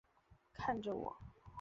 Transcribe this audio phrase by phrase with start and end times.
[0.53, 1.15] 看着我